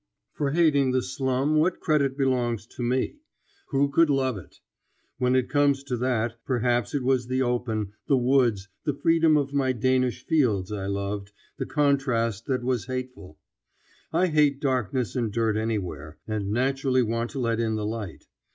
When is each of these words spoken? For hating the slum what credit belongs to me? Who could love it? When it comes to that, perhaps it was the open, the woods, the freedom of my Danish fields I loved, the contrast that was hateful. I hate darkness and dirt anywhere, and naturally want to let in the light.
For 0.33 0.49
hating 0.53 0.93
the 0.93 1.03
slum 1.03 1.57
what 1.57 1.79
credit 1.79 2.17
belongs 2.17 2.65
to 2.65 2.81
me? 2.81 3.17
Who 3.67 3.87
could 3.91 4.09
love 4.09 4.35
it? 4.35 4.57
When 5.19 5.35
it 5.35 5.47
comes 5.47 5.83
to 5.83 5.97
that, 5.97 6.43
perhaps 6.43 6.95
it 6.95 7.03
was 7.03 7.27
the 7.27 7.43
open, 7.43 7.93
the 8.07 8.17
woods, 8.17 8.67
the 8.83 8.95
freedom 8.95 9.37
of 9.37 9.53
my 9.53 9.73
Danish 9.73 10.25
fields 10.25 10.71
I 10.71 10.87
loved, 10.87 11.33
the 11.57 11.67
contrast 11.67 12.47
that 12.47 12.63
was 12.63 12.87
hateful. 12.87 13.37
I 14.11 14.25
hate 14.25 14.59
darkness 14.59 15.15
and 15.15 15.31
dirt 15.31 15.55
anywhere, 15.55 16.17
and 16.27 16.49
naturally 16.49 17.03
want 17.03 17.29
to 17.33 17.39
let 17.39 17.59
in 17.59 17.75
the 17.75 17.85
light. 17.85 18.25